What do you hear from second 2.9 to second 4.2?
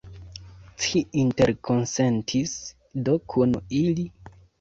do kun ili?